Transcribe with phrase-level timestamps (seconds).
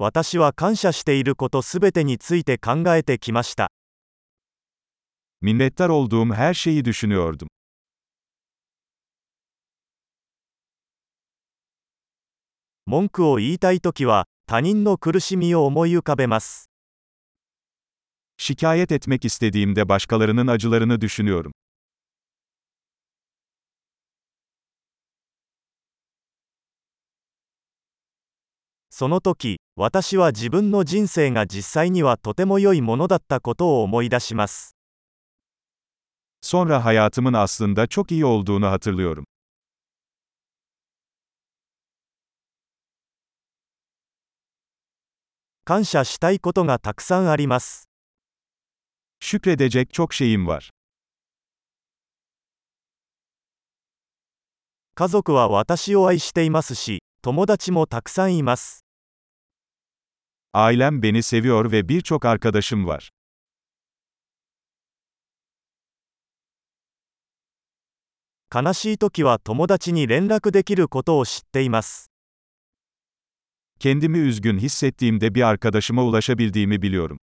[0.00, 3.72] 私は感謝していることすべてについて考えてきました。
[5.42, 7.48] Minnettar olduğum her şeyi düşünüyordum.
[12.86, 16.70] 文句を言いたいときは、他人の苦しみを思い浮かべます。
[18.36, 21.52] Şikayet etmek istediğimde başkalarının acılarını düşünüyorum.
[28.98, 34.74] その時、私は自分の人生が実際にはとても良いものだったことを思い出します。
[36.42, 39.24] Sonra hayatımın aslında çok iyi olduğunu hatırlıyorum.
[45.64, 47.88] 感謝したいことがたくさんあります。
[49.20, 50.70] Şükredecek çok şeyim var.
[54.96, 58.87] 家族は私を愛していますし、友達もたくさんいます。
[60.53, 63.09] Ailem beni seviyor ve birçok arkadaşım var.
[68.55, 72.11] 悲しい時は友達に連絡できることを知っています。
[73.79, 77.17] Kendimi üzgün hissettiğimde bir arkadaşıma ulaşabildiğimi biliyorum.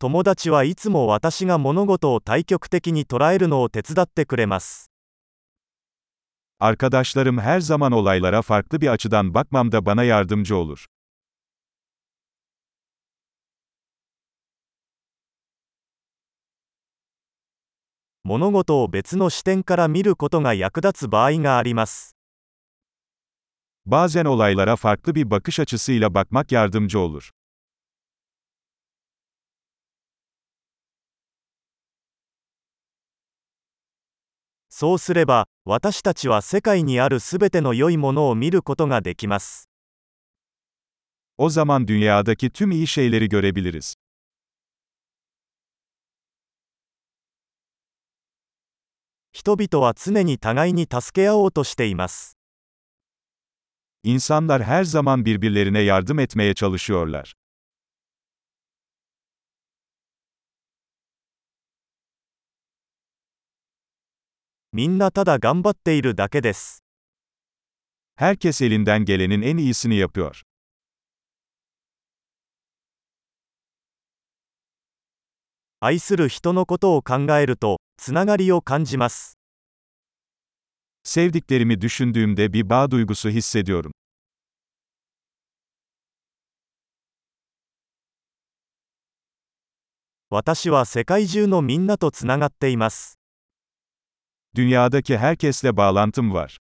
[0.00, 4.87] 友達はいつも私が物事を対極的に捉えるのを手伝ってくれます。
[6.59, 10.85] Arkadaşlarım her zaman olaylara farklı bir açıdan bakmamda bana yardımcı olur.
[23.85, 27.31] Bazen olaylara farklı bir bakış açısıyla bakmak yardımcı olur.
[34.79, 39.67] そうすれば、私たちは世界にあるすべての良いものを見ることができます。
[41.37, 43.95] O zaman dünyadaki tüm iyi şeyleri görebiliriz.
[49.33, 52.37] 人々は常に互いに助け合おうとしています。
[54.03, 57.38] İnsanlar her zaman birbirlerine yardım etmeye çalışıyorlar.
[64.71, 66.83] みんなただ頑張っているだけです。
[68.19, 70.43] Herkes elinden gelenin en iyisini yapıyor.
[75.79, 79.39] 愛する人のことを考えると、つながりを感じます。
[81.03, 83.91] Sevdiklerimi düşündüğümde bir bağ duygusu hissediyorum.
[90.29, 93.18] 私は世界中のみんなとつながっています。
[94.55, 96.57] Dünyadaki herkesle bağlantım var.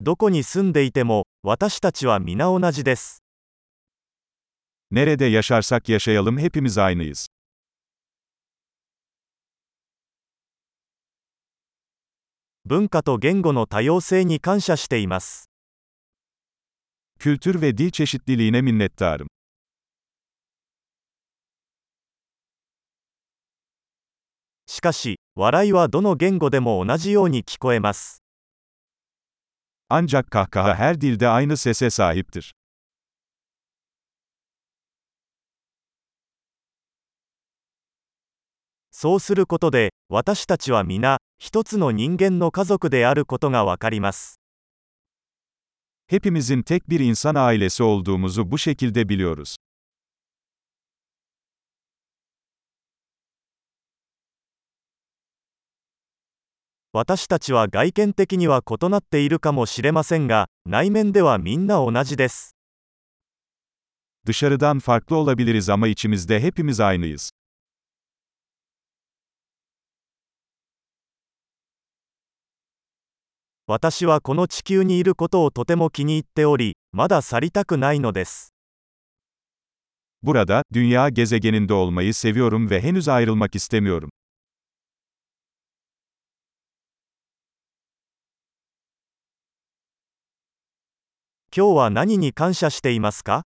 [0.00, 3.22] どこに住んでいても、私たちは皆同じです。
[4.90, 7.28] Nerede yaşarsak yaşayalım hepimiz aynıyız.
[12.64, 15.50] 文化と言語の多様性に感謝しています。
[17.18, 19.28] Kültür ve dil çeşitliliğine minnettarım.
[24.78, 28.22] しかし、笑いはどの言語でも同じように聞こえます。
[29.90, 32.52] Ancak kahkaha her dilde aynı sese sahiptir.
[38.92, 44.38] そうすることで、私たちは皆、一つの人間の家族であることがわかります。
[46.06, 49.56] Hepimizin tek bir insan ailesi olduğumuzu bu şekilde biliyoruz.
[57.00, 62.56] 私たちは外見的には異なっているかもしれませんが、内面ではみんな同じです。
[64.26, 67.30] Dışarıdan farklı olabiliriz ama içimizde hepimiz aynıyız.
[73.68, 78.52] 私はこの地球にいることをとても気に入っており、まだ去りたくないのです。
[80.22, 84.10] Burada, dünya gezegeninde olmayı seviyorum ve henüz ayrılmak istemiyorum.
[91.58, 93.42] 今日は何に感謝していますか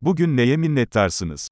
[0.00, 1.48] Bugün neye minnettarsınız?